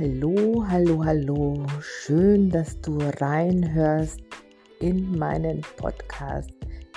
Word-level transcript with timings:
hallo, 0.00 0.64
hallo, 0.66 1.04
hallo. 1.04 1.66
Schön, 1.82 2.48
dass 2.48 2.80
du 2.80 2.96
reinhörst 3.20 4.18
in 4.78 5.18
meinen 5.18 5.60
Podcast 5.76 6.50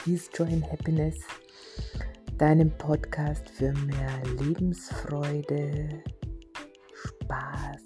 Joy 0.05 0.47
and 0.47 0.71
Happiness, 0.71 1.17
deinem 2.38 2.71
Podcast 2.77 3.49
für 3.49 3.73
mehr 3.73 4.21
Lebensfreude, 4.39 6.02
Spaß, 6.93 7.81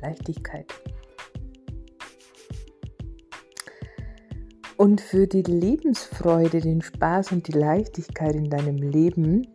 Leichtigkeit. 0.00 0.72
Und 4.76 5.00
für 5.00 5.26
die 5.26 5.42
Lebensfreude, 5.42 6.60
den 6.60 6.80
Spaß 6.80 7.32
und 7.32 7.48
die 7.48 7.58
Leichtigkeit 7.58 8.36
in 8.36 8.48
deinem 8.48 8.76
Leben 8.76 9.48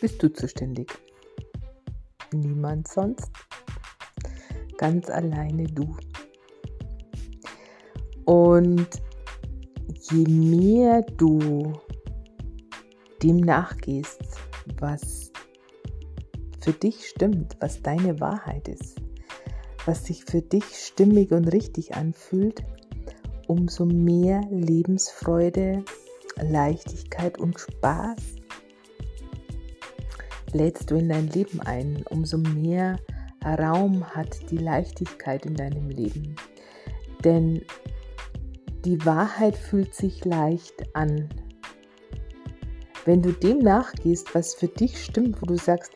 bist 0.00 0.22
du 0.22 0.32
zuständig. 0.32 0.96
Niemand 2.32 2.88
sonst. 2.88 3.30
Ganz 4.76 5.08
alleine 5.10 5.64
du. 5.64 5.96
Und 8.24 8.88
je 10.10 10.24
mehr 10.24 11.02
du 11.16 11.72
dem 13.22 13.38
nachgehst, 13.38 14.22
was 14.78 15.32
für 16.60 16.72
dich 16.72 17.08
stimmt, 17.08 17.56
was 17.60 17.82
deine 17.82 18.20
Wahrheit 18.20 18.68
ist, 18.68 19.00
was 19.86 20.04
sich 20.04 20.24
für 20.24 20.42
dich 20.42 20.64
stimmig 20.64 21.32
und 21.32 21.46
richtig 21.46 21.94
anfühlt, 21.96 22.62
umso 23.46 23.86
mehr 23.86 24.42
Lebensfreude, 24.50 25.82
Leichtigkeit 26.40 27.38
und 27.38 27.58
Spaß 27.58 28.37
lädst 30.52 30.90
du 30.90 30.96
in 30.96 31.08
dein 31.08 31.28
Leben 31.28 31.60
ein, 31.60 32.04
umso 32.10 32.38
mehr 32.38 32.98
Raum 33.44 34.04
hat 34.04 34.50
die 34.50 34.58
Leichtigkeit 34.58 35.46
in 35.46 35.54
deinem 35.54 35.90
Leben. 35.90 36.34
Denn 37.24 37.62
die 38.84 39.04
Wahrheit 39.04 39.56
fühlt 39.56 39.94
sich 39.94 40.24
leicht 40.24 40.94
an. 40.94 41.28
Wenn 43.04 43.22
du 43.22 43.32
dem 43.32 43.58
nachgehst, 43.58 44.34
was 44.34 44.54
für 44.54 44.68
dich 44.68 45.02
stimmt, 45.02 45.40
wo 45.40 45.46
du 45.46 45.56
sagst, 45.56 45.92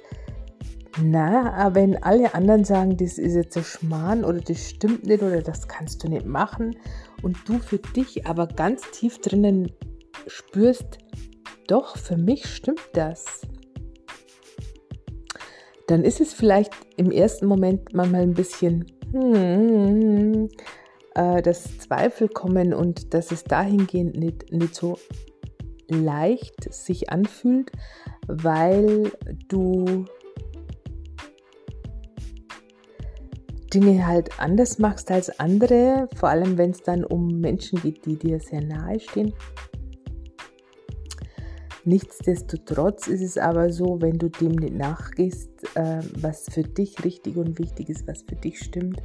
na, 1.01 1.53
aber 1.55 1.75
wenn 1.77 2.03
alle 2.03 2.35
anderen 2.35 2.65
sagen, 2.65 2.97
das 2.97 3.19
ist 3.19 3.35
jetzt 3.35 3.57
ein 3.57 3.65
Schmarrn 3.65 4.25
oder 4.25 4.41
das 4.41 4.69
stimmt 4.69 5.07
nicht 5.07 5.23
oder 5.23 5.41
das 5.41 5.67
kannst 5.67 6.05
du 6.05 6.09
nicht 6.09 6.27
machen 6.27 6.77
und 7.23 7.37
du 7.47 7.59
für 7.59 7.79
dich 7.79 8.27
aber 8.27 8.47
ganz 8.47 8.83
tief 8.91 9.19
drinnen 9.19 9.73
spürst, 10.27 10.99
doch, 11.67 11.97
für 11.97 12.19
mich 12.19 12.47
stimmt 12.47 12.83
das 12.93 13.43
dann 15.87 16.05
ist 16.05 16.21
es 16.21 16.33
vielleicht 16.33 16.73
im 16.97 17.11
ersten 17.11 17.47
Moment 17.47 17.93
manchmal 17.93 18.23
ein 18.23 18.35
bisschen, 18.35 18.87
hmm, 19.13 20.49
äh, 21.15 21.43
dass 21.43 21.79
Zweifel 21.79 22.29
kommen 22.29 22.73
und 22.73 23.15
dass 23.15 23.33
es 23.33 23.45
dahingehend 23.45 24.17
nicht, 24.17 24.53
nicht 24.53 24.75
so 24.75 24.99
leicht 25.89 26.73
sich 26.73 27.11
anfühlt, 27.11 27.71
weil 28.27 29.13
du 29.49 30.05
Dinge 33.75 34.07
halt 34.07 34.39
anders 34.39 34.79
machst 34.79 35.11
als 35.11 35.39
andere, 35.41 36.09
vor 36.17 36.29
allem 36.29 36.59
wenn 36.59 36.71
es 36.71 36.83
dann 36.83 37.05
um 37.05 37.41
Menschen 37.41 37.81
geht, 37.81 38.05
die 38.05 38.17
dir 38.17 38.39
sehr 38.39 38.63
nahe 38.63 39.01
stehen. 39.01 39.33
Nichtsdestotrotz 41.85 43.09
ist 43.09 43.23
es 43.23 43.39
aber 43.39 43.73
so, 43.73 44.01
wenn 44.01 44.19
du 44.19 44.29
dem 44.29 44.53
nicht 44.53 44.75
nachgehst, 44.75 45.52
äh, 45.75 46.01
was 46.17 46.47
für 46.51 46.63
dich 46.63 47.05
richtig 47.05 47.37
und 47.37 47.59
wichtig 47.59 47.89
ist, 47.89 48.07
was 48.07 48.23
für 48.23 48.37
dich 48.37 48.59
stimmt, 48.59 49.03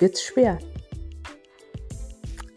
wird 0.00 0.14
es 0.14 0.22
schwer. 0.22 0.58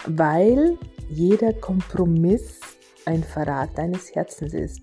Weil 0.05 0.77
jeder 1.09 1.53
Kompromiss 1.53 2.59
ein 3.06 3.23
Verrat 3.23 3.77
deines 3.77 4.13
Herzens 4.13 4.53
ist. 4.53 4.81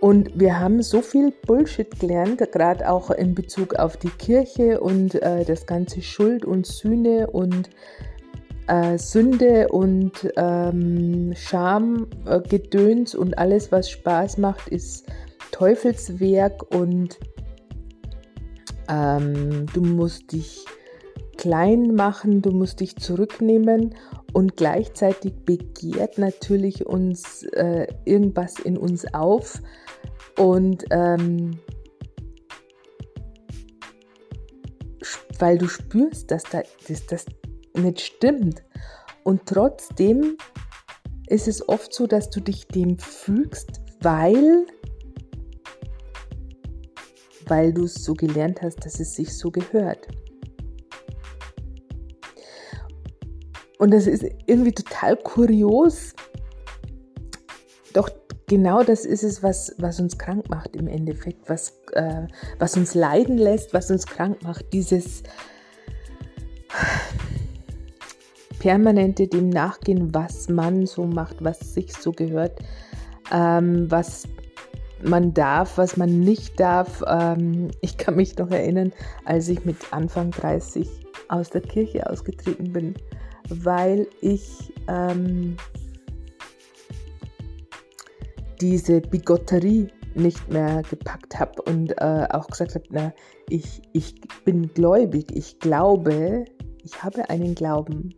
Und 0.00 0.38
wir 0.38 0.60
haben 0.60 0.82
so 0.82 1.00
viel 1.00 1.32
Bullshit 1.46 1.98
gelernt, 1.98 2.38
gerade 2.52 2.90
auch 2.90 3.10
in 3.10 3.34
Bezug 3.34 3.74
auf 3.74 3.96
die 3.96 4.10
Kirche 4.10 4.80
und 4.80 5.14
äh, 5.14 5.44
das 5.44 5.66
ganze 5.66 6.02
Schuld 6.02 6.44
und 6.44 6.66
Sühne 6.66 7.28
und 7.28 7.70
äh, 8.66 8.98
Sünde 8.98 9.68
und 9.68 10.12
ähm, 10.36 11.32
Scham, 11.34 12.08
äh, 12.26 12.40
Gedöns 12.40 13.14
und 13.14 13.38
alles, 13.38 13.72
was 13.72 13.90
Spaß 13.90 14.38
macht, 14.38 14.68
ist 14.68 15.06
Teufelswerk 15.56 16.74
und 16.74 17.18
ähm, 18.90 19.64
du 19.72 19.80
musst 19.80 20.32
dich 20.32 20.66
klein 21.38 21.94
machen, 21.94 22.42
du 22.42 22.50
musst 22.50 22.80
dich 22.80 22.96
zurücknehmen 22.96 23.94
und 24.34 24.58
gleichzeitig 24.58 25.32
begehrt 25.46 26.18
natürlich 26.18 26.84
uns 26.84 27.42
äh, 27.54 27.86
irgendwas 28.04 28.58
in 28.58 28.76
uns 28.76 29.14
auf 29.14 29.62
und 30.38 30.84
ähm, 30.90 31.58
weil 35.38 35.56
du 35.56 35.68
spürst, 35.68 36.30
dass, 36.32 36.42
da, 36.42 36.60
dass, 36.86 37.06
dass 37.06 37.24
nicht 37.74 38.02
stimmt. 38.02 38.62
Und 39.24 39.46
trotzdem 39.46 40.36
ist 41.28 41.48
es 41.48 41.66
oft 41.66 41.94
so, 41.94 42.06
dass 42.06 42.28
du 42.28 42.40
dich 42.40 42.68
dem 42.68 42.98
fügst, 42.98 43.80
weil, 44.02 44.66
weil 47.46 47.72
du 47.72 47.84
es 47.84 47.94
so 47.94 48.14
gelernt 48.14 48.62
hast, 48.62 48.84
dass 48.84 49.00
es 49.00 49.14
sich 49.14 49.36
so 49.36 49.50
gehört. 49.50 50.08
Und 53.78 53.92
das 53.92 54.06
ist 54.06 54.24
irgendwie 54.46 54.72
total 54.72 55.16
kurios. 55.16 56.14
Doch 57.92 58.08
genau 58.46 58.82
das 58.82 59.04
ist 59.04 59.22
es, 59.22 59.42
was, 59.42 59.74
was 59.78 60.00
uns 60.00 60.16
krank 60.16 60.48
macht 60.48 60.76
im 60.76 60.88
Endeffekt, 60.88 61.48
was, 61.48 61.80
äh, 61.92 62.26
was 62.58 62.76
uns 62.76 62.94
leiden 62.94 63.36
lässt, 63.36 63.74
was 63.74 63.90
uns 63.90 64.06
krank 64.06 64.42
macht. 64.42 64.64
Dieses, 64.72 65.22
permanente 68.58 69.28
dem 69.28 69.48
nachgehen, 69.48 70.14
was 70.14 70.48
man 70.48 70.86
so 70.86 71.04
macht, 71.04 71.36
was 71.40 71.74
sich 71.74 71.92
so 71.92 72.12
gehört, 72.12 72.58
ähm, 73.32 73.90
was 73.90 74.24
man 75.06 75.32
darf, 75.32 75.78
was 75.78 75.96
man 75.96 76.20
nicht 76.20 76.58
darf. 76.58 77.02
Ähm, 77.06 77.70
ich 77.80 77.96
kann 77.96 78.16
mich 78.16 78.36
noch 78.36 78.50
erinnern, 78.50 78.92
als 79.24 79.48
ich 79.48 79.64
mit 79.64 79.76
Anfang 79.92 80.30
30 80.30 80.88
aus 81.28 81.50
der 81.50 81.60
Kirche 81.60 82.08
ausgetreten 82.08 82.72
bin, 82.72 82.94
weil 83.48 84.06
ich 84.20 84.72
ähm, 84.88 85.56
diese 88.60 89.00
Bigotterie 89.00 89.88
nicht 90.14 90.50
mehr 90.50 90.82
gepackt 90.88 91.38
habe 91.38 91.62
und 91.62 91.92
äh, 92.00 92.26
auch 92.30 92.46
gesagt 92.46 92.74
habe, 92.74 92.84
na, 92.90 93.12
ich, 93.48 93.82
ich 93.92 94.14
bin 94.44 94.72
gläubig, 94.72 95.26
ich 95.34 95.58
glaube, 95.58 96.46
ich 96.82 97.02
habe 97.02 97.28
einen 97.28 97.54
Glauben, 97.54 98.14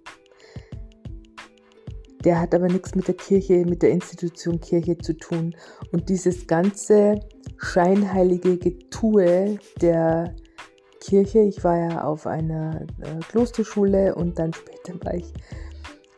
der 2.28 2.42
hat 2.42 2.54
aber 2.54 2.68
nichts 2.68 2.94
mit 2.94 3.08
der 3.08 3.14
Kirche, 3.14 3.64
mit 3.64 3.80
der 3.80 3.88
Institution 3.88 4.60
Kirche 4.60 4.98
zu 4.98 5.16
tun. 5.16 5.56
Und 5.92 6.10
dieses 6.10 6.46
ganze 6.46 7.20
scheinheilige 7.56 8.58
Getue 8.58 9.56
der 9.80 10.36
Kirche, 11.00 11.38
ich 11.38 11.64
war 11.64 11.78
ja 11.78 12.04
auf 12.04 12.26
einer 12.26 12.82
äh, 13.00 13.18
Klosterschule 13.30 14.14
und 14.14 14.38
dann 14.38 14.52
später 14.52 15.02
war 15.06 15.14
ich 15.14 15.32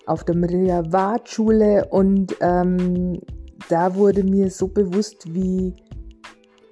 auf 0.07 0.25
der 0.25 0.35
Maria 0.35 0.83
Ward 0.91 1.29
Schule 1.29 1.87
und 1.91 2.37
ähm, 2.41 3.21
da 3.69 3.95
wurde 3.95 4.25
mir 4.25 4.51
so 4.51 4.67
bewusst, 4.67 5.33
wie 5.33 5.77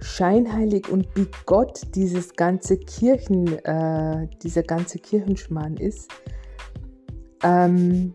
scheinheilig 0.01 0.89
und 0.89 1.07
wie 1.15 1.29
Gott 1.47 1.81
dieses 1.95 2.35
ganze 2.35 2.77
Kirchen, 2.77 3.47
äh, 3.65 4.27
dieser 4.43 4.65
ganze 4.65 4.99
Kirchenschmarrn 4.99 5.77
ist. 5.77 6.11
Ähm, 7.45 8.15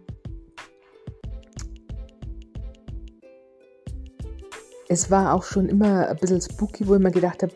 es 4.94 5.10
war 5.10 5.34
auch 5.34 5.44
schon 5.44 5.68
immer 5.70 6.08
ein 6.08 6.18
bisschen 6.18 6.40
spooky, 6.40 6.88
wo 6.88 6.94
ich 6.94 7.02
mir 7.02 7.10
gedacht 7.10 7.42
habe, 7.42 7.54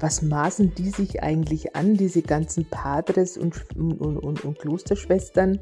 was 0.00 0.22
maßen 0.22 0.74
die 0.74 0.90
sich 0.90 1.22
eigentlich 1.22 1.76
an, 1.76 1.94
diese 1.94 2.20
ganzen 2.20 2.64
Padres 2.64 3.36
und, 3.36 3.64
und, 3.76 4.00
und, 4.00 4.44
und 4.44 4.58
Klosterschwestern, 4.58 5.60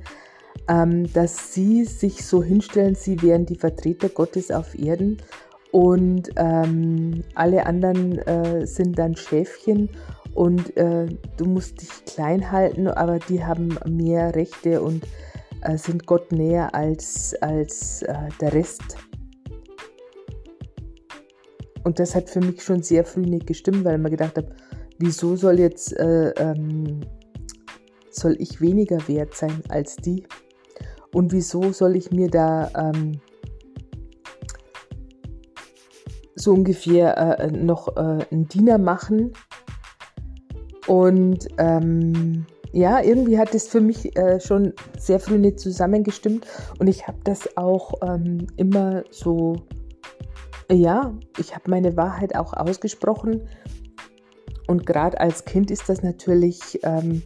ähm, 0.69 1.12
dass 1.12 1.52
sie 1.52 1.84
sich 1.84 2.25
so 2.25 2.42
hinstellen, 2.42 2.94
sie 2.94 3.20
wären 3.20 3.44
die 3.44 3.56
Vertreter 3.56 4.08
Gottes 4.08 4.50
auf 4.50 4.78
Erden 4.78 5.19
und 5.70 6.30
ähm, 6.36 7.22
alle 7.34 7.66
anderen 7.66 8.19
äh, 8.20 8.66
sind 8.66 8.98
dann 8.98 9.14
Schäfchen 9.14 9.90
und 10.34 10.74
äh, 10.78 11.06
du 11.36 11.44
musst 11.44 11.82
dich 11.82 11.90
klein 12.06 12.50
halten, 12.50 12.88
aber 12.88 13.19
die 13.19 13.44
haben 13.44 13.76
mehr 13.86 14.34
Rechte 14.34 14.81
und 14.81 15.04
äh, 15.60 15.76
sind 15.76 16.06
Gott 16.06 16.32
näher 16.32 16.74
als, 16.74 17.34
als 17.42 18.00
äh, 18.02 18.14
der 18.40 18.54
Rest 18.54 18.96
und 21.84 21.98
das 21.98 22.14
hat 22.14 22.28
für 22.28 22.40
mich 22.40 22.62
schon 22.62 22.82
sehr 22.82 23.04
früh 23.04 23.22
nicht 23.22 23.46
gestimmt, 23.46 23.84
weil 23.84 23.96
ich 23.96 24.02
mir 24.02 24.10
gedacht 24.10 24.36
habe, 24.36 24.54
wieso 24.98 25.36
soll 25.36 25.58
jetzt 25.58 25.96
äh, 25.96 26.30
ähm, 26.30 27.00
soll 28.10 28.36
ich 28.38 28.60
weniger 28.60 29.06
wert 29.08 29.34
sein 29.34 29.62
als 29.69 29.96
die? 29.96 30.25
Und 31.12 31.32
wieso 31.32 31.72
soll 31.72 31.96
ich 31.96 32.10
mir 32.10 32.28
da 32.28 32.70
ähm, 32.76 33.20
so 36.34 36.52
ungefähr 36.52 37.38
äh, 37.38 37.50
noch 37.50 37.96
äh, 37.96 38.24
einen 38.31 38.48
Diener 38.48 38.78
machen? 38.78 39.32
Und 40.86 41.48
ähm, 41.58 42.46
ja, 42.72 43.02
irgendwie 43.02 43.38
hat 43.38 43.54
es 43.54 43.69
für 43.69 43.81
mich 43.81 44.16
äh, 44.16 44.40
schon 44.40 44.72
sehr 44.98 45.20
früh 45.20 45.38
nicht 45.38 45.58
zusammengestimmt 45.58 46.46
und 46.78 46.86
ich 46.86 47.06
habe 47.06 47.19
das 47.24 47.56
auch 47.56 47.94
ähm, 48.02 48.46
immer 48.56 49.04
so, 49.10 49.56
ja, 50.70 51.15
ich 51.38 51.55
habe 51.55 51.70
meine 51.70 51.97
Wahrheit 51.97 52.37
auch 52.37 52.53
ausgesprochen 52.53 53.49
und 54.67 54.85
gerade 54.85 55.19
als 55.20 55.44
Kind 55.44 55.70
ist 55.70 55.88
das 55.88 56.03
natürlich 56.03 56.81
ähm, 56.82 57.23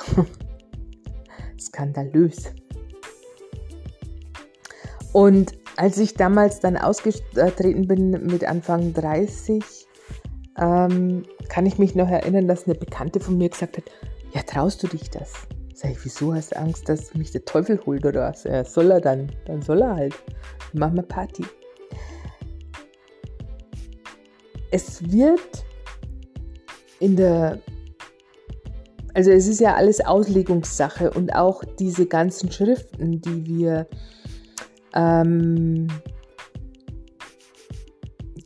skandalös. 1.60 2.52
Und 5.12 5.52
als 5.76 5.98
ich 5.98 6.14
damals 6.14 6.60
dann 6.60 6.76
ausgetreten 6.76 7.86
bin 7.86 8.10
mit 8.10 8.44
Anfang 8.44 8.94
30, 8.94 9.62
ähm, 10.58 11.24
kann 11.48 11.66
ich 11.66 11.78
mich 11.78 11.94
noch 11.94 12.08
erinnern, 12.08 12.48
dass 12.48 12.64
eine 12.64 12.74
Bekannte 12.74 13.20
von 13.20 13.36
mir 13.36 13.50
gesagt 13.50 13.76
hat, 13.76 13.84
ja, 14.32 14.42
traust 14.42 14.82
du 14.82 14.88
dich 14.88 15.10
das? 15.10 15.32
Sag 15.74 15.90
ich, 15.90 16.04
wieso 16.04 16.34
hast 16.34 16.52
du 16.52 16.58
Angst, 16.58 16.88
dass 16.88 17.14
mich 17.14 17.30
der 17.30 17.44
Teufel 17.44 17.78
holt 17.84 18.06
oder 18.06 18.22
was? 18.22 18.44
Ja, 18.44 18.64
soll 18.64 18.90
er 18.90 19.00
dann? 19.00 19.30
Dann 19.46 19.60
soll 19.60 19.82
er 19.82 19.96
halt. 19.96 20.14
Machen 20.72 20.96
wir 20.96 21.02
Party. 21.02 21.44
Es 24.74 25.08
wird 25.08 25.64
in 26.98 27.14
der, 27.14 27.60
also 29.14 29.30
es 29.30 29.46
ist 29.46 29.60
ja 29.60 29.76
alles 29.76 30.04
Auslegungssache 30.04 31.12
und 31.12 31.32
auch 31.32 31.62
diese 31.78 32.06
ganzen 32.06 32.50
Schriften, 32.50 33.20
die 33.20 33.46
wir 33.46 33.86
ähm, 34.92 35.86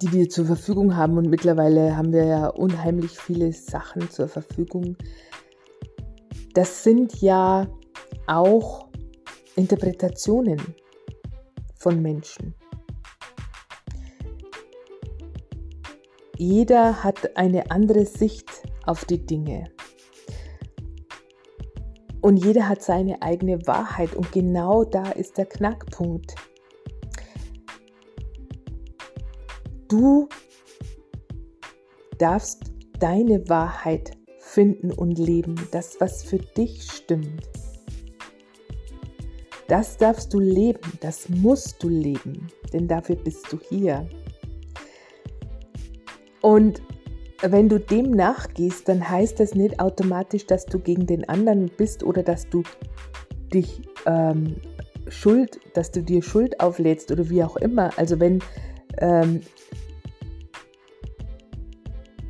die 0.02 0.12
wir 0.12 0.28
zur 0.28 0.44
Verfügung 0.44 0.96
haben. 0.96 1.16
Und 1.16 1.30
mittlerweile 1.30 1.96
haben 1.96 2.12
wir 2.12 2.26
ja 2.26 2.48
unheimlich 2.48 3.18
viele 3.18 3.50
Sachen 3.54 4.10
zur 4.10 4.28
Verfügung. 4.28 4.98
Das 6.52 6.84
sind 6.84 7.22
ja 7.22 7.66
auch 8.26 8.90
Interpretationen 9.56 10.60
von 11.78 12.02
Menschen. 12.02 12.54
Jeder 16.40 17.02
hat 17.02 17.36
eine 17.36 17.72
andere 17.72 18.06
Sicht 18.06 18.48
auf 18.86 19.04
die 19.04 19.26
Dinge. 19.26 19.64
Und 22.20 22.36
jeder 22.36 22.68
hat 22.68 22.80
seine 22.80 23.22
eigene 23.22 23.58
Wahrheit. 23.66 24.14
Und 24.14 24.30
genau 24.30 24.84
da 24.84 25.10
ist 25.10 25.36
der 25.36 25.46
Knackpunkt. 25.46 26.36
Du 29.88 30.28
darfst 32.18 32.72
deine 33.00 33.48
Wahrheit 33.48 34.12
finden 34.38 34.92
und 34.92 35.18
leben, 35.18 35.56
das, 35.72 36.00
was 36.00 36.22
für 36.22 36.38
dich 36.38 36.82
stimmt. 36.82 37.48
Das 39.66 39.96
darfst 39.96 40.32
du 40.32 40.38
leben, 40.38 40.92
das 41.00 41.28
musst 41.28 41.82
du 41.82 41.88
leben, 41.88 42.46
denn 42.72 42.86
dafür 42.86 43.16
bist 43.16 43.52
du 43.52 43.58
hier. 43.68 44.08
Und 46.40 46.82
wenn 47.42 47.68
du 47.68 47.78
dem 47.78 48.10
nachgehst, 48.10 48.88
dann 48.88 49.08
heißt 49.08 49.38
das 49.40 49.54
nicht 49.54 49.80
automatisch, 49.80 50.46
dass 50.46 50.66
du 50.66 50.78
gegen 50.78 51.06
den 51.06 51.28
anderen 51.28 51.70
bist 51.76 52.02
oder 52.02 52.22
dass 52.22 52.48
du 52.48 52.62
dich 53.52 53.82
ähm, 54.06 54.56
Schuld, 55.08 55.60
dass 55.74 55.90
du 55.90 56.02
dir 56.02 56.22
Schuld 56.22 56.60
auflädst 56.60 57.10
oder 57.12 57.28
wie 57.30 57.42
auch 57.42 57.56
immer. 57.56 57.90
Also 57.96 58.18
wenn 58.20 58.40
ähm, 58.98 59.40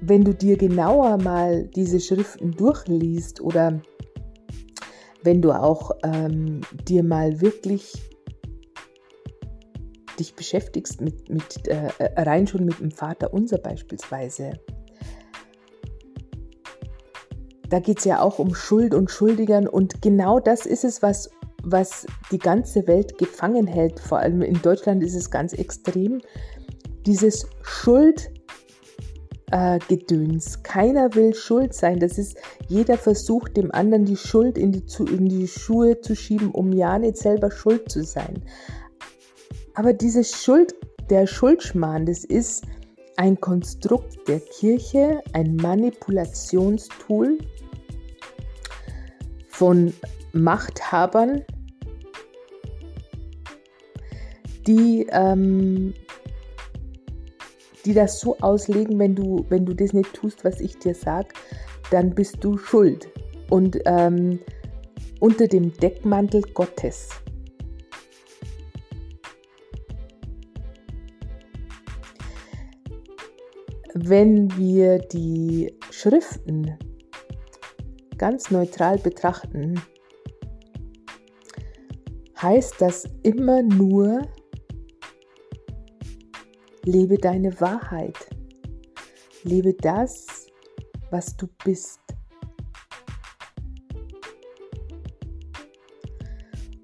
wenn 0.01 0.25
du 0.25 0.35
dir 0.35 0.57
genauer 0.57 1.19
mal 1.19 1.65
diese 1.75 2.01
Schriften 2.01 2.53
durchliest 2.53 3.41
oder 3.41 3.81
wenn 5.23 5.43
du 5.43 5.53
auch 5.53 5.91
ähm, 6.05 6.61
dir 6.87 7.03
mal 7.03 7.41
wirklich 7.41 7.93
dich 10.19 10.35
beschäftigst 10.35 11.01
mit, 11.01 11.29
mit 11.29 11.67
äh, 11.69 11.91
rein 12.17 12.47
schon 12.47 12.65
mit 12.65 12.81
dem 12.81 12.91
Vater 12.91 13.33
unser 13.33 13.59
beispielsweise, 13.59 14.53
da 17.69 17.81
geht 17.81 17.99
es 17.99 18.05
ja 18.05 18.21
auch 18.21 18.39
um 18.39 18.55
Schuld 18.55 18.95
und 18.95 19.11
Schuldigern 19.11 19.67
und 19.67 20.01
genau 20.01 20.41
das 20.41 20.65
ist 20.65 20.85
es, 20.85 21.03
was, 21.03 21.31
was 21.63 22.07
die 22.33 22.39
ganze 22.39 22.87
Welt 22.87 23.19
gefangen 23.19 23.67
hält. 23.67 24.01
Vor 24.01 24.19
allem 24.19 24.43
in 24.43 24.61
Deutschland 24.63 25.03
ist 25.03 25.15
es 25.15 25.31
ganz 25.31 25.53
extrem. 25.53 26.23
Dieses 27.05 27.47
Schuld 27.63 28.31
äh, 29.51 29.79
Gedöns. 29.89 30.63
Keiner 30.63 31.15
will 31.15 31.35
schuld 31.35 31.75
sein. 31.75 32.01
Das 32.01 32.19
ist, 32.19 32.37
jeder 32.69 32.99
versucht 32.99 33.57
dem 33.57 33.73
anderen 33.73 34.05
die 34.05 34.17
Schuld 34.17 34.59
in 34.59 34.73
die, 34.73 34.85
in 35.11 35.29
die 35.29 35.49
Schuhe 35.49 36.01
zu 36.01 36.15
schieben, 36.15 36.51
um 36.51 36.73
ja 36.73 36.99
nicht 36.99 37.17
selber 37.17 37.51
schuld 37.51 37.91
zu 37.91 38.05
sein. 38.05 38.43
Aber 39.79 39.93
dieses 39.93 40.43
Schuld, 40.43 40.75
der 41.09 41.29
Schuldschmarrn, 41.29 42.05
das 42.05 42.25
ist 42.25 42.65
ein 43.17 43.41
Konstrukt 43.41 44.27
der 44.27 44.41
Kirche, 44.41 45.23
ein 45.35 45.55
Manipulationstool 45.55 47.39
von 49.47 49.95
Machthabern, 50.33 51.45
die 54.67 55.07
ähm, 55.13 55.95
die 57.85 57.95
das 57.95 58.19
so 58.19 58.37
auslegen, 58.41 58.99
wenn 58.99 59.15
du, 59.15 59.47
wenn 59.49 59.65
du 59.65 59.75
das 59.75 59.93
nicht 59.93 60.13
tust, 60.13 60.45
was 60.45 60.59
ich 60.59 60.77
dir 60.81 60.97
sage, 60.97 61.29
dann 61.93 62.17
bist 62.17 62.43
du 62.43 62.59
schuld. 62.59 63.09
Und 63.49 63.79
ähm, 63.85 64.41
unter 65.21 65.47
dem 65.47 65.73
Deckmantel 65.73 66.43
Gottes. 66.53 67.11
Wenn 74.09 74.57
wir 74.57 75.01
die 75.01 75.77
Schriften 75.91 76.79
ganz 78.17 78.51
neutral 78.51 78.97
betrachten, 78.97 79.79
heißt 82.41 82.77
das 82.81 83.05
immer 83.23 83.63
nur, 83.63 84.23
Lebe 86.85 87.19
deine 87.19 87.61
Wahrheit. 87.61 88.17
Lebe 89.43 89.75
das, 89.75 90.47
was 91.11 91.37
du 91.37 91.47
bist. 91.63 92.01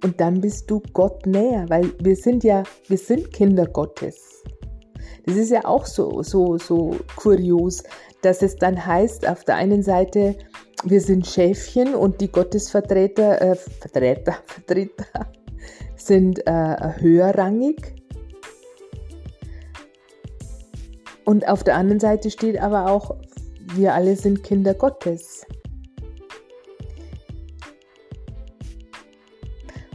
Und 0.03 0.21
dann 0.21 0.43
bist 0.43 0.71
du 0.71 0.83
Gott 0.93 1.25
näher, 1.25 1.65
weil 1.71 1.91
wir 2.01 2.17
sind 2.17 2.45
ja, 2.45 2.65
wir 2.89 2.99
sind 2.99 3.33
Kinder 3.33 3.65
Gottes. 3.67 4.45
Das 5.27 5.37
ist 5.37 5.51
ja 5.51 5.65
auch 5.65 5.87
so, 5.87 6.23
so, 6.23 6.59
so 6.59 6.97
kurios, 7.17 7.83
dass 8.23 8.43
es 8.43 8.57
dann 8.57 8.85
heißt, 8.85 9.27
auf 9.27 9.45
der 9.45 9.57
einen 9.57 9.83
Seite, 9.83 10.37
wir 10.85 11.01
sind 11.01 11.27
Schäfchen 11.27 11.95
und 11.95 12.21
die 12.21 12.31
Gottesvertreter, 12.31 13.41
äh, 13.41 13.55
Vertreter, 13.55 14.37
Vertreter 14.47 15.27
sind 15.97 16.47
äh, 16.47 17.01
höherrangig 17.01 17.95
Und 21.25 21.49
auf 21.49 21.65
der 21.65 21.77
anderen 21.77 22.01
Seite 22.01 22.31
steht 22.31 22.61
aber 22.61 22.91
auch, 22.91 23.17
wir 23.75 23.95
alle 23.95 24.15
sind 24.17 24.43
Kinder 24.43 24.75
Gottes. 24.75 25.47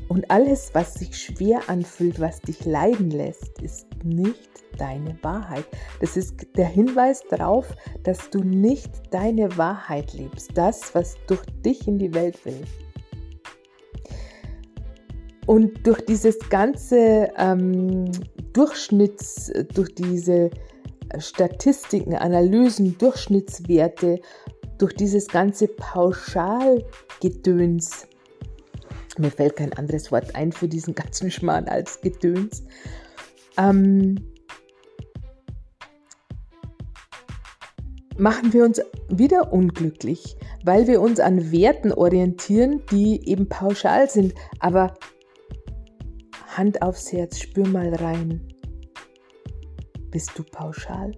Und 0.08 0.32
alles, 0.32 0.72
was 0.74 0.96
sich 0.96 1.16
schwer 1.16 1.62
anfühlt, 1.68 2.20
was 2.20 2.42
dich 2.42 2.66
leiden 2.66 3.12
lässt, 3.12 3.62
ist 3.62 3.86
nicht 4.04 4.49
deine 4.80 5.18
Wahrheit. 5.22 5.66
Das 6.00 6.18
ist 6.18 6.36
der 6.56 6.68
Hinweis 6.68 7.24
darauf, 7.30 7.68
dass 8.04 8.30
du 8.30 8.44
nicht 8.44 8.90
deine 9.12 9.58
Wahrheit 9.58 10.14
lebst, 10.14 10.52
das, 10.56 10.96
was 10.96 11.18
durch 11.28 11.42
dich 11.66 11.88
in 11.88 12.00
die 12.00 12.14
Welt 12.14 12.46
will. 12.46 12.62
Und 15.46 15.86
durch 15.86 16.06
dieses 16.06 16.40
ganze 16.50 17.30
ähm, 17.38 18.10
Durchschnitts, 18.54 19.52
durch 19.74 19.94
diese 19.96 20.50
Statistiken, 21.18 22.16
Analysen, 22.16 22.98
Durchschnittswerte, 23.00 24.22
durch 24.78 24.94
dieses 24.94 25.28
ganze 25.28 25.68
Pauschalgedöns, 25.68 28.08
mir 29.18 29.32
fällt 29.32 29.56
kein 29.56 29.74
anderes 29.74 30.12
Wort 30.12 30.36
ein 30.36 30.52
für 30.52 30.68
diesen 30.68 30.94
ganzen 30.96 31.32
Schmarrn 31.32 31.68
als 31.68 32.02
Gedöns, 32.02 32.64
ähm, 33.58 34.18
machen 38.20 38.54
wir 38.54 38.66
uns 38.66 38.82
wieder 39.08 39.54
unglücklich, 39.54 40.36
weil 40.64 40.88
wir 40.88 41.02
uns 41.02 41.20
an 41.20 41.52
Werten 41.52 41.92
orientieren, 41.94 42.84
die 42.92 43.28
eben 43.28 43.48
pauschal 43.48 44.10
sind. 44.10 44.34
Aber 44.60 44.94
Hand 46.48 46.82
aufs 46.82 47.12
Herz, 47.12 47.40
spür 47.40 47.68
mal 47.68 47.94
rein. 47.96 48.46
Bist 50.12 50.32
du 50.38 50.44
pauschal? 50.44 51.12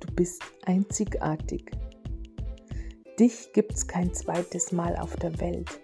Du 0.00 0.14
bist 0.14 0.42
einzigartig. 0.64 1.70
Dich 3.18 3.52
gibt's 3.52 3.86
kein 3.86 4.12
zweites 4.12 4.72
Mal 4.72 4.96
auf 4.96 5.14
der 5.16 5.38
Welt. 5.40 5.80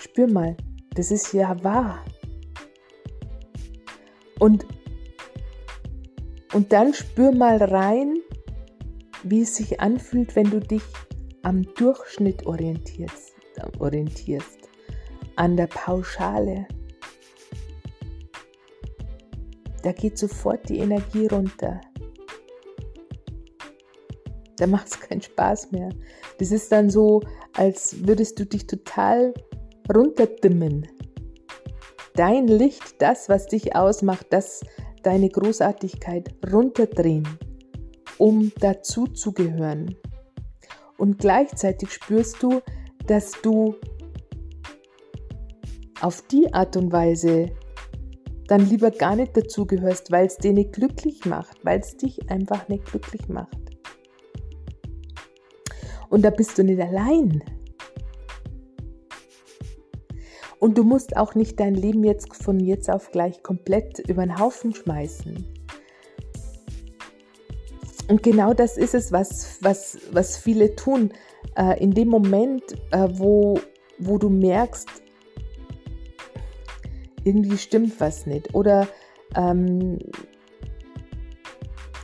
Spür 0.00 0.26
mal, 0.28 0.56
das 0.98 1.12
ist 1.12 1.32
ja 1.32 1.62
wahr. 1.62 2.04
Und, 4.40 4.66
und 6.52 6.72
dann 6.72 6.92
spür 6.92 7.30
mal 7.30 7.58
rein, 7.58 8.16
wie 9.22 9.42
es 9.42 9.54
sich 9.54 9.78
anfühlt, 9.78 10.34
wenn 10.34 10.50
du 10.50 10.58
dich 10.58 10.82
am 11.42 11.62
Durchschnitt 11.74 12.46
orientierst, 12.46 13.32
orientierst 13.78 14.68
an 15.36 15.56
der 15.56 15.68
Pauschale. 15.68 16.66
Da 19.84 19.92
geht 19.92 20.18
sofort 20.18 20.68
die 20.68 20.78
Energie 20.78 21.28
runter. 21.28 21.80
Da 24.56 24.66
macht 24.66 24.88
es 24.88 24.98
keinen 24.98 25.22
Spaß 25.22 25.70
mehr. 25.70 25.90
Das 26.40 26.50
ist 26.50 26.72
dann 26.72 26.90
so, 26.90 27.22
als 27.52 28.04
würdest 28.04 28.40
du 28.40 28.46
dich 28.46 28.66
total 28.66 29.32
runterdimmen. 29.94 30.86
Dein 32.14 32.48
Licht, 32.48 33.00
das, 33.00 33.28
was 33.28 33.46
dich 33.46 33.76
ausmacht, 33.76 34.26
das, 34.30 34.60
deine 35.02 35.28
Großartigkeit 35.28 36.34
runterdrehen, 36.52 37.28
um 38.18 38.52
dazu 38.60 39.06
zu 39.06 39.32
gehören. 39.32 39.96
Und 40.96 41.18
gleichzeitig 41.18 41.92
spürst 41.92 42.42
du, 42.42 42.60
dass 43.06 43.32
du 43.42 43.76
auf 46.00 46.22
die 46.28 46.52
Art 46.52 46.76
und 46.76 46.92
Weise 46.92 47.46
dann 48.48 48.68
lieber 48.68 48.90
gar 48.90 49.14
nicht 49.14 49.36
dazugehörst, 49.36 50.10
weil 50.10 50.26
es 50.26 50.38
dich 50.38 50.52
nicht 50.52 50.72
glücklich 50.72 51.24
macht, 51.24 51.64
weil 51.64 51.80
es 51.80 51.96
dich 51.96 52.30
einfach 52.30 52.68
nicht 52.68 52.86
glücklich 52.86 53.28
macht. 53.28 53.56
Und 56.08 56.22
da 56.22 56.30
bist 56.30 56.56
du 56.58 56.64
nicht 56.64 56.80
allein. 56.80 57.42
Und 60.60 60.76
du 60.76 60.82
musst 60.82 61.16
auch 61.16 61.34
nicht 61.34 61.60
dein 61.60 61.74
Leben 61.74 62.04
jetzt 62.04 62.34
von 62.34 62.58
jetzt 62.58 62.90
auf 62.90 63.10
gleich 63.12 63.42
komplett 63.42 64.00
über 64.08 64.24
den 64.24 64.38
Haufen 64.38 64.74
schmeißen. 64.74 65.46
Und 68.08 68.22
genau 68.22 68.54
das 68.54 68.76
ist 68.76 68.94
es, 68.94 69.12
was, 69.12 69.58
was, 69.60 69.98
was 70.12 70.36
viele 70.36 70.74
tun. 70.74 71.12
Äh, 71.56 71.82
in 71.82 71.92
dem 71.92 72.08
Moment, 72.08 72.62
äh, 72.90 73.08
wo, 73.12 73.60
wo 73.98 74.18
du 74.18 74.30
merkst, 74.30 74.88
irgendwie 77.24 77.58
stimmt 77.58 78.00
was 78.00 78.26
nicht. 78.26 78.54
Oder 78.54 78.88
ähm, 79.36 79.98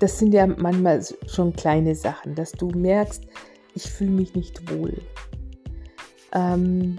das 0.01 0.19
sind 0.19 0.35
ja 0.35 0.47
manchmal 0.47 1.03
schon 1.27 1.55
kleine 1.55 1.95
Sachen, 1.95 2.35
dass 2.35 2.53
du 2.53 2.69
merkst, 2.69 3.25
ich 3.75 3.91
fühle 3.91 4.11
mich 4.11 4.35
nicht 4.35 4.71
wohl. 4.71 5.01
Ähm, 6.33 6.99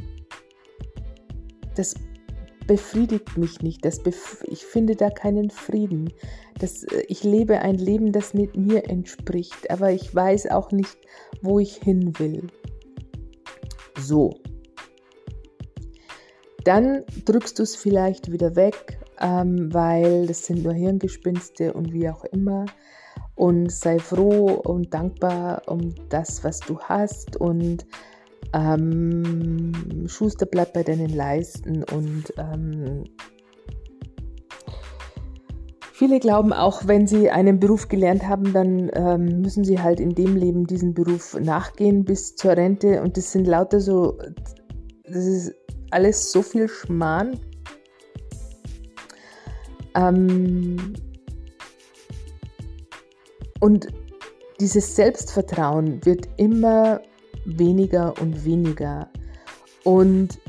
das 1.76 1.96
befriedigt 2.68 3.38
mich 3.38 3.62
nicht. 3.62 3.86
Das 3.86 4.02
bef 4.02 4.44
ich 4.48 4.66
finde 4.66 4.96
da 4.96 5.10
keinen 5.10 5.50
Frieden. 5.50 6.12
Das, 6.60 6.84
äh, 6.84 7.04
ich 7.08 7.24
lebe 7.24 7.60
ein 7.60 7.76
Leben, 7.76 8.12
das 8.12 8.34
nicht 8.34 8.56
mir 8.56 8.90
entspricht, 8.90 9.70
aber 9.70 9.92
ich 9.92 10.14
weiß 10.14 10.48
auch 10.52 10.72
nicht, 10.72 10.98
wo 11.42 11.60
ich 11.60 11.76
hin 11.76 12.18
will. 12.20 12.48
So. 14.00 14.34
Dann 16.64 17.04
drückst 17.26 17.60
du 17.60 17.64
es 17.64 17.76
vielleicht 17.76 18.32
wieder 18.32 18.56
weg, 18.56 19.00
ähm, 19.22 19.72
weil 19.72 20.26
das 20.26 20.46
sind 20.46 20.64
nur 20.64 20.74
Hirngespinste 20.74 21.74
und 21.74 21.94
wie 21.94 22.10
auch 22.10 22.26
immer. 22.26 22.66
Und 23.36 23.72
sei 23.72 24.00
froh 24.00 24.62
und 24.64 24.94
dankbar 24.94 25.62
um 25.68 25.94
das, 26.10 26.44
was 26.44 26.62
du 26.62 26.80
hast 26.80 27.36
und 27.36 27.86
ähm, 28.54 30.06
Schuster 30.08 30.46
bleibt 30.46 30.74
bei 30.74 30.84
deinen 30.84 31.10
Leisten 31.10 31.84
und 31.84 32.34
ähm, 32.38 33.04
viele 35.94 36.20
glauben 36.20 36.54
auch, 36.54 36.88
wenn 36.88 37.08
sie 37.08 37.30
einen 37.30 37.60
Beruf 37.60 37.88
gelernt 37.88 38.28
haben, 38.28 38.54
dann 38.54 38.92
ähm, 38.94 39.42
müssen 39.42 39.64
sie 39.64 39.80
halt 39.80 40.00
in 40.00 40.16
dem 40.16 40.36
Leben 40.36 40.68
diesen 40.68 40.94
Beruf 40.94 41.38
nachgehen 41.40 42.06
bis 42.06 42.36
zur 42.36 42.52
Rente 42.52 43.02
und 43.02 43.18
das 43.18 43.32
sind 43.32 43.48
lauter 43.48 43.80
so, 43.80 44.18
das 45.04 45.26
ist 45.26 45.56
alles 45.92 46.32
so 46.32 46.42
viel 46.42 46.68
Schmarrn. 46.68 47.40
Ähm, 49.96 50.94
und 53.62 53.88
dieses 54.60 54.96
Selbstvertrauen 54.96 56.06
wird 56.06 56.28
immer 56.38 57.02
weniger 57.46 58.20
und 58.20 58.44
weniger. 58.44 59.10
Und 59.84 60.40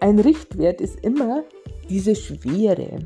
ein 0.00 0.18
Richtwert 0.18 0.80
ist 0.80 1.00
immer 1.00 1.44
diese 1.88 2.14
Schwere. 2.14 2.98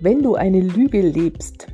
Wenn 0.00 0.22
du 0.22 0.34
eine 0.34 0.60
Lüge 0.60 1.00
lebst, 1.00 1.68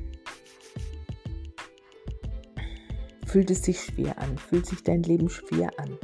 fühlt 3.26 3.50
es 3.50 3.62
sich 3.62 3.80
schwer 3.80 4.18
an, 4.18 4.36
fühlt 4.38 4.66
sich 4.66 4.82
dein 4.82 5.02
Leben 5.02 5.28
schwer 5.28 5.70
an. 5.78 5.98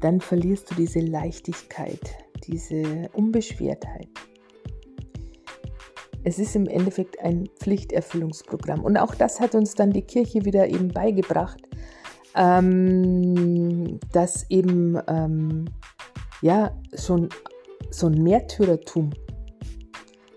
Dann 0.00 0.20
verlierst 0.20 0.70
du 0.70 0.74
diese 0.76 1.00
Leichtigkeit, 1.00 2.14
diese 2.46 3.10
Unbeschwertheit. 3.12 4.08
Es 6.26 6.40
ist 6.40 6.56
im 6.56 6.66
Endeffekt 6.66 7.20
ein 7.20 7.48
Pflichterfüllungsprogramm. 7.60 8.82
Und 8.82 8.96
auch 8.96 9.14
das 9.14 9.38
hat 9.38 9.54
uns 9.54 9.76
dann 9.76 9.92
die 9.92 10.02
Kirche 10.02 10.44
wieder 10.44 10.66
eben 10.66 10.88
beigebracht, 10.88 11.62
ähm, 12.34 14.00
dass 14.12 14.44
eben 14.50 14.98
ähm, 15.06 15.66
ja 16.42 16.76
schon 16.94 17.28
so 17.90 18.08
ein 18.08 18.20
Märtyrertum, 18.24 19.10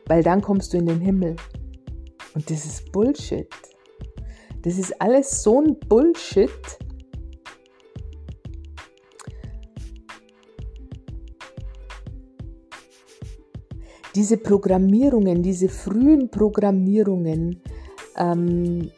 weil 0.05 0.21
dann 0.21 0.41
kommst 0.43 0.73
du 0.73 0.77
in 0.77 0.85
den 0.85 1.01
Himmel. 1.01 1.35
Und 2.35 2.51
das 2.51 2.65
ist 2.65 2.91
Bullshit. 2.91 3.49
Das 4.61 4.77
ist 4.77 5.01
alles 5.01 5.41
so 5.41 5.59
ein 5.59 5.75
Bullshit. 5.79 6.51
Diese 14.15 14.37
Programmierungen, 14.37 15.43
diese 15.43 15.69
frühen 15.69 16.29
Programmierungen, 16.29 17.61
ähm, 18.17 18.91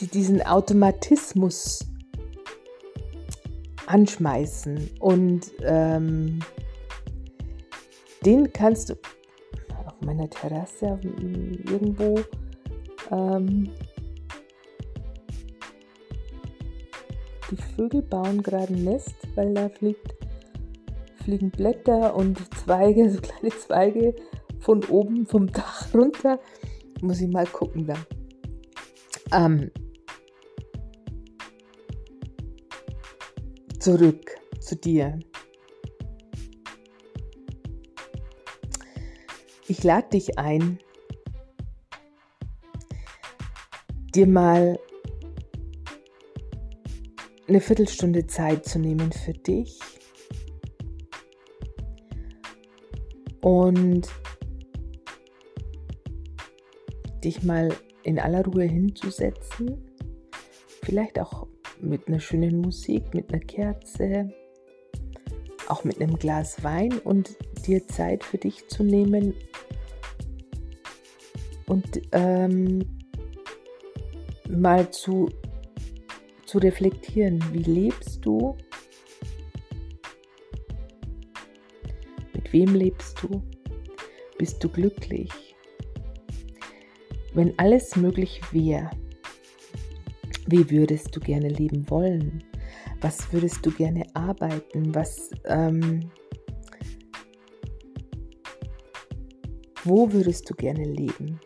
die 0.00 0.06
diesen 0.06 0.42
Automatismus 0.42 1.86
anschmeißen 3.86 4.90
und 5.00 5.50
ähm, 5.62 6.38
den 8.24 8.52
kannst 8.52 8.90
du 8.90 8.94
auf 9.86 10.00
meiner 10.04 10.30
Terrasse 10.30 10.98
irgendwo 11.02 12.20
ähm, 13.10 13.68
die 17.50 17.56
Vögel 17.56 18.02
bauen 18.02 18.42
gerade 18.42 18.72
ein 18.72 18.84
Nest, 18.84 19.14
weil 19.34 19.52
da 19.54 19.68
fliegt 19.68 20.19
fliegen 21.30 21.52
Blätter 21.52 22.16
und 22.16 22.38
Zweige, 22.56 23.08
so 23.12 23.20
kleine 23.20 23.50
Zweige 23.50 24.16
von 24.58 24.84
oben 24.86 25.26
vom 25.26 25.46
Dach 25.46 25.94
runter. 25.94 26.40
Muss 27.02 27.20
ich 27.20 27.28
mal 27.28 27.46
gucken 27.46 27.86
da. 27.86 27.94
Ähm, 29.32 29.70
zurück 33.78 34.36
zu 34.58 34.74
dir. 34.74 35.20
Ich 39.68 39.84
lade 39.84 40.08
dich 40.08 40.36
ein, 40.36 40.80
dir 44.16 44.26
mal 44.26 44.80
eine 47.46 47.60
Viertelstunde 47.60 48.26
Zeit 48.26 48.66
zu 48.66 48.80
nehmen 48.80 49.12
für 49.12 49.32
dich 49.32 49.78
und 53.40 54.08
dich 57.24 57.42
mal 57.42 57.68
in 58.02 58.18
aller 58.18 58.44
Ruhe 58.44 58.64
hinzusetzen. 58.64 59.82
Vielleicht 60.82 61.18
auch 61.18 61.46
mit 61.80 62.08
einer 62.08 62.20
schönen 62.20 62.60
Musik, 62.60 63.14
mit 63.14 63.32
einer 63.32 63.42
Kerze, 63.42 64.32
auch 65.68 65.84
mit 65.84 66.00
einem 66.00 66.18
Glas 66.18 66.62
Wein 66.64 66.98
und 67.04 67.36
dir 67.66 67.86
Zeit 67.86 68.24
für 68.24 68.38
dich 68.38 68.68
zu 68.68 68.82
nehmen. 68.82 69.34
Und 71.66 72.02
ähm, 72.12 72.80
mal 74.48 74.90
zu, 74.90 75.28
zu 76.44 76.58
reflektieren, 76.58 77.42
wie 77.52 77.62
lebst 77.62 78.24
du, 78.24 78.56
wem 82.50 82.74
lebst 82.74 83.22
du, 83.22 83.42
bist 84.38 84.62
du 84.62 84.68
glücklich. 84.68 85.30
Wenn 87.34 87.56
alles 87.58 87.96
möglich 87.96 88.40
wäre, 88.52 88.90
wie 90.46 90.68
würdest 90.70 91.14
du 91.14 91.20
gerne 91.20 91.48
leben 91.48 91.88
wollen? 91.90 92.42
Was 93.00 93.32
würdest 93.32 93.64
du 93.64 93.70
gerne 93.70 94.04
arbeiten? 94.14 94.94
Was, 94.94 95.30
ähm, 95.44 96.10
wo 99.84 100.12
würdest 100.12 100.50
du 100.50 100.54
gerne 100.54 100.84
leben? 100.84 101.38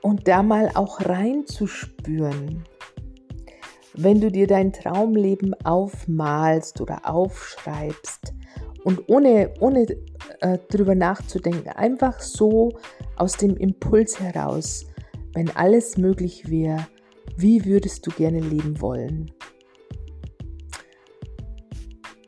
Und 0.00 0.28
da 0.28 0.42
mal 0.42 0.70
auch 0.74 1.00
reinzuspüren, 1.00 2.64
wenn 3.96 4.20
du 4.20 4.30
dir 4.30 4.46
dein 4.46 4.72
Traumleben 4.72 5.54
aufmalst 5.64 6.80
oder 6.80 7.08
aufschreibst 7.08 8.34
und 8.84 9.08
ohne, 9.08 9.54
ohne 9.60 9.86
äh, 10.40 10.58
drüber 10.68 10.94
nachzudenken, 10.94 11.68
einfach 11.70 12.20
so 12.20 12.72
aus 13.16 13.36
dem 13.36 13.56
Impuls 13.56 14.20
heraus, 14.20 14.86
wenn 15.34 15.50
alles 15.56 15.96
möglich 15.96 16.50
wäre, 16.50 16.86
wie 17.36 17.64
würdest 17.64 18.06
du 18.06 18.10
gerne 18.10 18.40
leben 18.40 18.80
wollen? 18.80 19.30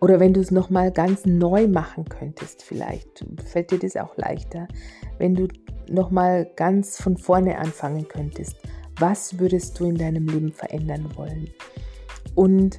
Oder 0.00 0.20
wenn 0.20 0.34
du 0.34 0.40
es 0.40 0.50
nochmal 0.50 0.92
ganz 0.92 1.24
neu 1.24 1.66
machen 1.68 2.04
könntest, 2.04 2.62
vielleicht 2.62 3.24
fällt 3.44 3.70
dir 3.70 3.78
das 3.78 3.96
auch 3.96 4.16
leichter, 4.16 4.68
wenn 5.18 5.34
du 5.34 5.48
nochmal 5.88 6.50
ganz 6.56 7.00
von 7.00 7.16
vorne 7.16 7.58
anfangen 7.58 8.06
könntest. 8.06 8.56
Was 8.98 9.38
würdest 9.38 9.78
du 9.78 9.86
in 9.86 9.96
deinem 9.96 10.26
Leben 10.26 10.52
verändern 10.52 11.10
wollen? 11.16 11.50
Und 12.34 12.78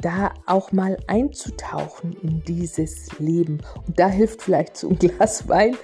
da 0.00 0.34
auch 0.46 0.72
mal 0.72 0.96
einzutauchen 1.06 2.12
in 2.22 2.42
dieses 2.42 3.18
Leben. 3.18 3.58
Und 3.86 3.98
da 3.98 4.08
hilft 4.08 4.42
vielleicht 4.42 4.76
so 4.76 4.90
ein 4.90 4.98
Glas 4.98 5.48
Wein 5.48 5.76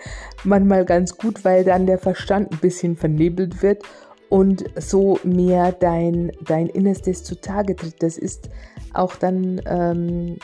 manchmal 0.44 0.84
ganz 0.84 1.16
gut, 1.16 1.44
weil 1.44 1.64
dann 1.64 1.86
der 1.86 1.98
Verstand 1.98 2.52
ein 2.52 2.58
bisschen 2.58 2.96
vernebelt 2.96 3.62
wird 3.62 3.82
und 4.28 4.64
so 4.76 5.18
mehr 5.24 5.72
dein, 5.72 6.32
dein 6.44 6.66
Innerstes 6.66 7.24
zutage 7.24 7.76
tritt. 7.76 8.02
Das 8.02 8.18
ist 8.18 8.50
auch 8.92 9.14
dann 9.16 9.60
ähm, 9.66 10.36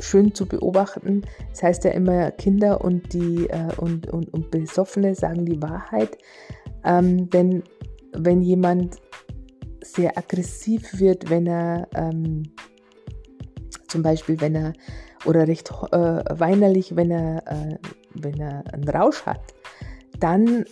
schön 0.00 0.34
zu 0.34 0.46
beobachten. 0.46 1.22
Das 1.50 1.62
heißt 1.62 1.84
ja 1.84 1.90
immer, 1.90 2.30
Kinder 2.32 2.82
und, 2.82 3.12
die, 3.12 3.48
äh, 3.48 3.74
und, 3.78 4.08
und, 4.08 4.32
und 4.32 4.50
Besoffene 4.50 5.14
sagen 5.14 5.44
die 5.44 5.60
Wahrheit. 5.60 6.18
Ähm, 6.88 7.28
denn 7.30 7.62
wenn 8.12 8.42
jemand 8.42 8.96
sehr 9.82 10.16
aggressiv 10.16 10.98
wird, 10.98 11.30
wenn 11.30 11.46
er 11.46 11.86
ähm, 11.94 12.44
zum 13.86 14.02
Beispiel, 14.02 14.40
wenn 14.40 14.54
er 14.54 14.72
oder 15.24 15.46
recht 15.46 15.70
äh, 15.92 16.24
weinerlich, 16.30 16.96
wenn 16.96 17.10
er, 17.10 17.46
äh, 17.46 17.78
wenn 18.14 18.40
er 18.40 18.64
einen 18.72 18.88
Rausch 18.88 19.22
hat, 19.26 19.54
dann 20.18 20.64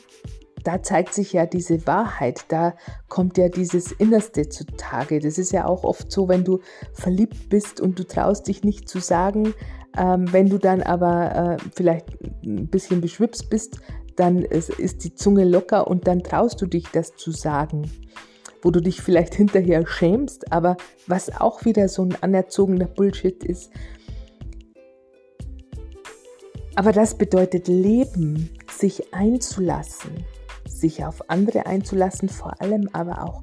da 0.65 0.83
zeigt 0.83 1.15
sich 1.15 1.33
ja 1.33 1.47
diese 1.47 1.87
Wahrheit, 1.87 2.45
da 2.49 2.75
kommt 3.09 3.39
ja 3.39 3.49
dieses 3.49 3.93
Innerste 3.93 4.49
zutage. 4.49 5.21
Das 5.21 5.39
ist 5.39 5.53
ja 5.53 5.65
auch 5.65 5.85
oft 5.85 6.11
so, 6.11 6.29
wenn 6.29 6.43
du 6.43 6.59
verliebt 6.93 7.49
bist 7.49 7.81
und 7.81 7.97
du 8.01 8.05
traust 8.05 8.49
dich 8.49 8.65
nicht 8.65 8.89
zu 8.89 8.99
sagen, 8.99 9.55
ähm, 9.97 10.33
wenn 10.33 10.49
du 10.49 10.59
dann 10.59 10.83
aber 10.83 11.57
äh, 11.61 11.71
vielleicht 11.73 12.07
ein 12.45 12.67
bisschen 12.67 13.01
beschwipst 13.01 13.49
bist, 13.49 13.79
dann 14.17 14.43
ist, 14.43 14.71
ist 14.71 15.05
die 15.05 15.15
Zunge 15.15 15.45
locker 15.45 15.87
und 15.87 16.07
dann 16.07 16.23
traust 16.23 16.61
du 16.61 16.67
dich, 16.67 16.89
das 16.93 17.15
zu 17.17 17.31
sagen 17.31 17.91
wo 18.67 18.73
du 18.73 18.81
dich 18.81 19.01
vielleicht 19.01 19.35
hinterher 19.37 19.87
schämst, 19.87 20.53
aber 20.53 20.77
was 21.07 21.41
auch 21.41 21.65
wieder 21.65 21.89
so 21.89 22.03
ein 22.03 22.21
anerzogener 22.21 22.87
Bullshit 22.87 23.45
ist. 23.45 23.71
Aber 26.75 26.91
das 26.93 27.17
bedeutet 27.17 27.69
Leben, 27.69 28.51
sich 28.69 29.15
einzulassen, 29.15 30.25
sich 30.69 31.05
auf 31.05 31.31
andere 31.31 31.65
einzulassen, 31.65 32.29
vor 32.29 32.61
allem 32.61 32.91
aber 32.93 33.23
auch 33.23 33.43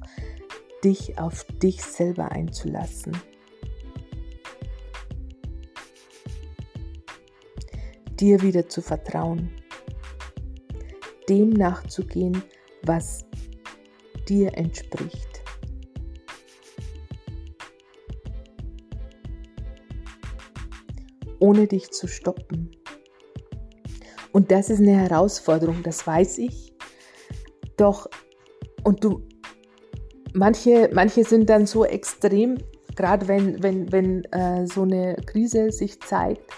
dich 0.84 1.18
auf 1.18 1.44
dich 1.62 1.82
selber 1.82 2.30
einzulassen. 2.30 3.16
Dir 8.20 8.42
wieder 8.42 8.68
zu 8.68 8.82
vertrauen, 8.82 9.50
dem 11.28 11.50
nachzugehen, 11.50 12.42
was 12.82 13.24
dir 14.28 14.56
entspricht. 14.56 15.42
Ohne 21.38 21.66
dich 21.66 21.90
zu 21.90 22.06
stoppen. 22.06 22.70
Und 24.32 24.50
das 24.50 24.70
ist 24.70 24.80
eine 24.80 24.96
Herausforderung, 24.96 25.82
das 25.82 26.06
weiß 26.06 26.38
ich. 26.38 26.74
Doch, 27.76 28.08
und 28.82 29.04
du, 29.04 29.22
manche, 30.32 30.90
manche 30.92 31.24
sind 31.24 31.48
dann 31.50 31.66
so 31.66 31.84
extrem, 31.84 32.58
gerade 32.96 33.28
wenn, 33.28 33.62
wenn, 33.62 33.92
wenn 33.92 34.24
äh, 34.32 34.66
so 34.66 34.82
eine 34.82 35.16
Krise 35.26 35.70
sich 35.70 36.00
zeigt, 36.00 36.50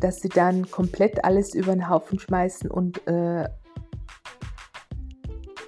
dass 0.00 0.20
sie 0.20 0.28
dann 0.28 0.70
komplett 0.70 1.24
alles 1.24 1.54
über 1.54 1.72
den 1.72 1.88
Haufen 1.88 2.18
schmeißen 2.18 2.70
und 2.70 3.06
äh, 3.06 3.48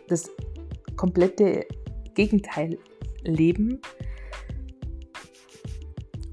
das 0.08 0.30
komplette 0.96 1.66
Gegenteil 2.14 2.78
leben 3.22 3.80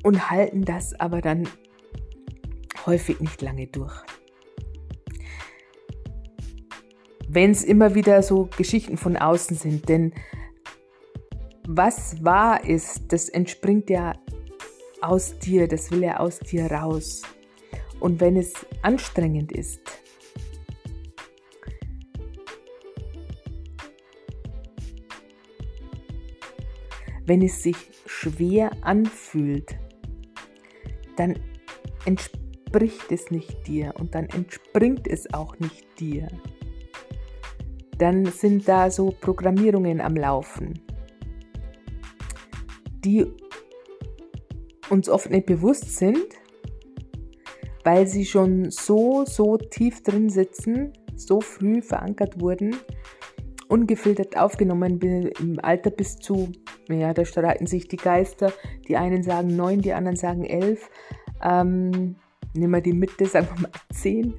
und 0.03 0.29
halten 0.29 0.63
das 0.63 0.99
aber 0.99 1.21
dann 1.21 1.47
häufig 2.85 3.19
nicht 3.19 3.41
lange 3.41 3.67
durch. 3.67 3.93
Wenn 7.27 7.51
es 7.51 7.63
immer 7.63 7.95
wieder 7.95 8.21
so 8.23 8.49
Geschichten 8.57 8.97
von 8.97 9.15
außen 9.15 9.55
sind, 9.55 9.87
denn 9.87 10.13
was 11.67 12.23
wahr 12.23 12.65
ist, 12.65 13.13
das 13.13 13.29
entspringt 13.29 13.89
ja 13.89 14.13
aus 15.01 15.37
dir, 15.39 15.67
das 15.67 15.91
will 15.91 16.03
ja 16.03 16.19
aus 16.19 16.39
dir 16.39 16.69
raus. 16.69 17.21
Und 17.99 18.19
wenn 18.19 18.35
es 18.35 18.53
anstrengend 18.81 19.51
ist, 19.51 19.80
wenn 27.25 27.41
es 27.41 27.63
sich 27.63 27.77
schwer 28.05 28.71
anfühlt, 28.81 29.75
dann 31.17 31.35
entspricht 32.05 33.11
es 33.11 33.31
nicht 33.31 33.67
dir 33.67 33.93
und 33.99 34.15
dann 34.15 34.27
entspringt 34.27 35.07
es 35.07 35.33
auch 35.33 35.57
nicht 35.59 35.99
dir. 35.99 36.27
Dann 37.97 38.25
sind 38.25 38.67
da 38.67 38.89
so 38.89 39.13
Programmierungen 39.21 40.01
am 40.01 40.15
Laufen, 40.15 40.79
die 43.05 43.25
uns 44.89 45.07
oft 45.07 45.29
nicht 45.29 45.45
bewusst 45.45 45.97
sind, 45.97 46.25
weil 47.83 48.07
sie 48.07 48.25
schon 48.25 48.71
so, 48.71 49.25
so 49.25 49.57
tief 49.57 50.03
drin 50.03 50.29
sitzen, 50.29 50.93
so 51.15 51.41
früh 51.41 51.81
verankert 51.81 52.41
wurden, 52.41 52.75
ungefiltert 53.67 54.37
aufgenommen 54.37 54.99
im 54.99 55.59
Alter 55.61 55.91
bis 55.91 56.17
zu 56.17 56.51
ja, 56.89 57.13
da 57.13 57.25
streiten 57.25 57.67
sich 57.67 57.87
die 57.87 57.97
Geister. 57.97 58.51
Die 58.87 58.97
einen 58.97 59.23
sagen 59.23 59.55
neun, 59.55 59.81
die 59.81 59.93
anderen 59.93 60.17
sagen 60.17 60.43
elf. 60.43 60.89
Ähm, 61.41 62.15
nehmen 62.53 62.73
wir 62.73 62.81
die 62.81 62.93
Mitte, 62.93 63.25
sagen 63.25 63.47
wir 63.53 63.61
mal 63.63 63.71
zehn. 63.93 64.35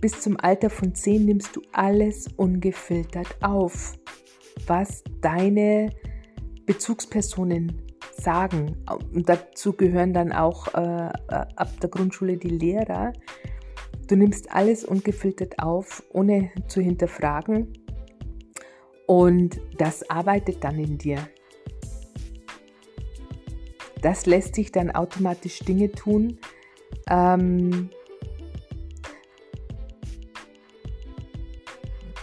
Bis 0.00 0.20
zum 0.20 0.36
Alter 0.38 0.70
von 0.70 0.94
zehn 0.94 1.24
nimmst 1.24 1.56
du 1.56 1.62
alles 1.72 2.28
ungefiltert 2.36 3.28
auf, 3.40 3.94
was 4.66 5.02
deine 5.20 5.90
Bezugspersonen 6.66 7.82
sagen. 8.12 8.76
Und 9.14 9.28
dazu 9.28 9.72
gehören 9.72 10.12
dann 10.12 10.32
auch 10.32 10.74
äh, 10.74 11.08
äh 11.08 11.46
ab 11.56 11.80
der 11.80 11.90
Grundschule 11.90 12.36
die 12.36 12.50
Lehrer. 12.50 13.12
Du 14.08 14.16
nimmst 14.16 14.52
alles 14.52 14.84
ungefiltert 14.84 15.58
auf, 15.58 16.02
ohne 16.12 16.50
zu 16.68 16.80
hinterfragen 16.80 17.85
und 19.06 19.60
das 19.78 20.08
arbeitet 20.10 20.62
dann 20.64 20.78
in 20.78 20.98
dir. 20.98 21.18
Das 24.02 24.26
lässt 24.26 24.56
dich 24.56 24.72
dann 24.72 24.90
automatisch 24.90 25.60
Dinge 25.60 25.90
tun, 25.90 26.38
ähm, 27.08 27.90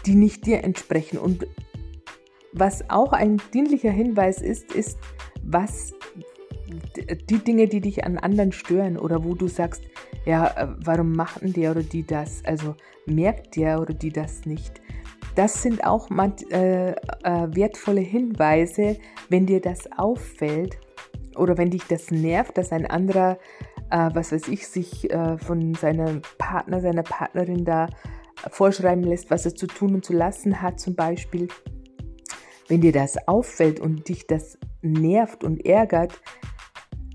die 0.06 0.15
nicht 0.15 0.46
dir 0.46 0.63
entsprechen. 0.63 1.17
Und 1.17 1.48
was 2.52 2.89
auch 2.89 3.13
ein 3.13 3.41
dienlicher 3.54 3.91
Hinweis 3.91 4.41
ist, 4.41 4.72
ist, 4.74 4.98
was 5.43 5.93
die 7.30 7.39
Dinge, 7.39 7.67
die 7.67 7.82
dich 7.82 8.04
an 8.04 8.17
anderen 8.17 8.52
stören 8.52 8.98
oder 8.98 9.24
wo 9.24 9.36
du 9.36 9.48
sagst, 9.48 9.84
ja, 10.26 10.48
äh, 10.48 10.67
warum 10.80 11.13
machten 11.13 11.54
der 11.54 11.72
oder 11.72 11.84
die 11.84 12.06
das? 12.06 12.43
Also 12.46 12.76
merkt 13.06 13.56
der 13.56 13.82
oder 13.82 13.93
die 13.93 14.12
das 14.12 14.46
nicht? 14.46 14.82
Das 15.36 15.62
sind 15.63 15.84
auch 15.84 16.10
äh, 16.12 16.91
äh, 16.91 16.96
wertvolle 17.24 18.02
Hinweise, 18.02 18.98
wenn 19.30 19.46
dir 19.46 19.62
das 19.62 19.91
auffällt 19.98 20.78
oder 21.36 21.58
wenn 21.58 21.72
dich 21.72 21.84
das 21.88 22.12
nervt, 22.12 22.58
dass 22.58 22.72
ein 22.72 22.86
anderer, 22.86 23.39
äh, 23.89 24.10
was 24.13 24.32
weiß 24.32 24.48
ich, 24.50 24.67
sich 24.67 25.10
von 25.38 25.74
seinem 25.76 26.22
Partner, 26.38 26.82
seiner 26.82 27.04
Partnerin 27.04 27.65
da 27.65 27.88
vorschreiben 28.50 29.04
lässt, 29.04 29.32
was 29.32 29.46
er 29.46 29.56
zu 29.56 29.67
tun 29.67 29.96
und 29.96 30.06
zu 30.06 30.13
lassen 30.13 30.62
hat 30.62 30.80
zum 30.80 30.96
Beispiel. 30.96 31.48
Wenn 32.67 32.82
dir 32.82 32.91
das 32.91 33.28
auffällt 33.28 33.80
und 33.80 34.08
dich 34.08 34.28
das 34.28 34.58
nervt 34.82 35.43
und 35.43 35.65
ärgert, 35.65 36.22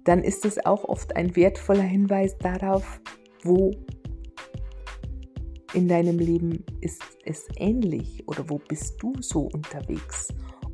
dann 0.05 0.23
ist 0.23 0.45
es 0.45 0.65
auch 0.65 0.85
oft 0.85 1.17
ein 1.17 1.37
wertvoller 1.37 1.83
Hinweis 1.83 2.37
darauf, 2.39 3.01
wo 3.43 3.73
in 5.75 5.89
deinem 5.89 6.19
Leben 6.19 6.65
ist 6.81 7.03
es 7.25 7.47
ähnlich 7.57 8.27
oder 8.27 8.49
wo 8.49 8.59
bist 8.59 9.03
du 9.03 9.15
so 9.21 9.43
unterwegs, 9.53 10.29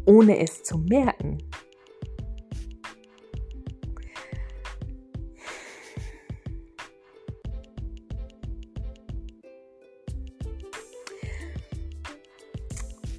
ohne 0.06 0.38
es 0.38 0.62
zu 0.62 0.78
merken. 0.78 1.38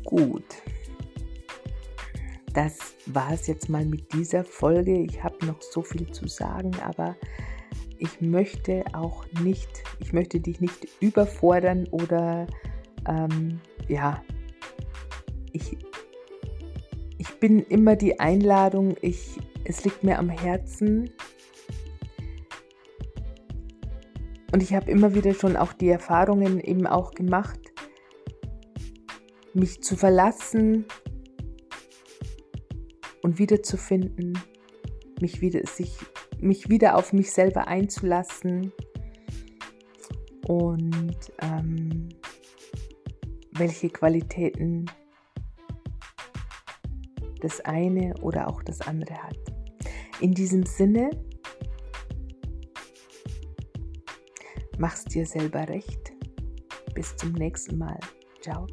Gut, 0.06 0.46
das 2.54 2.78
war 3.08 3.34
es 3.34 3.48
jetzt 3.48 3.68
mal 3.68 3.86
mit 3.86 4.14
dieser 4.14 4.46
Folge. 4.46 5.00
Ich 5.00 5.22
habe 5.22 5.46
noch 5.46 5.62
so 5.62 5.82
viel 5.82 6.10
zu 6.12 6.28
sagen, 6.28 6.72
aber 6.82 7.18
ich 8.00 8.22
möchte 8.22 8.84
auch 8.94 9.26
nicht, 9.42 9.84
ich 10.00 10.14
möchte 10.14 10.40
dich 10.40 10.60
nicht 10.62 10.88
überfordern 11.00 11.88
oder 11.92 12.48
ähm, 13.08 13.60
ja, 13.88 14.22
ich, 15.52 15.78
ich 17.18 17.40
bin 17.40 17.60
immer 17.60 17.96
die 17.96 18.20
Einladung, 18.20 18.96
ich, 19.02 19.38
es 19.64 19.84
liegt 19.84 20.04
mir 20.04 20.20
am 20.20 20.30
Herzen. 20.30 21.12
Und 24.52 24.64
ich 24.64 24.74
habe 24.74 24.90
immer 24.90 25.16
wieder 25.16 25.34
schon 25.34 25.56
auch 25.56 25.74
die 25.74 25.90
Erfahrungen 25.90 26.60
eben 26.60 26.88
auch 26.88 27.12
gemacht, 27.12 27.60
mich 29.54 29.82
zu 29.82 29.96
verlassen 29.96 30.86
und 33.22 33.40
wiederzufinden, 33.40 34.38
mich 35.20 35.42
wieder, 35.42 35.66
sich 35.66 35.98
mich 36.40 36.70
wieder 36.70 36.96
auf 36.96 37.14
mich 37.14 37.32
selber 37.32 37.68
einzulassen 37.68 38.72
und 40.48 41.18
ähm, 41.42 42.10
welche 43.52 43.90
Qualitäten 43.90 44.86
das 47.42 47.62
eine 47.62 48.14
oder 48.22 48.48
auch 48.48 48.64
das 48.64 48.82
andere 48.82 49.16
hat. 49.22 49.38
In 50.20 50.34
diesem 50.34 50.66
Sinne, 50.66 51.10
mach's 54.78 55.06
dir 55.06 55.26
selber 55.26 55.68
recht. 55.68 56.14
Bis 56.94 57.16
zum 57.18 57.34
nächsten 57.34 57.78
Mal. 57.78 58.00
Ciao. 58.42 58.68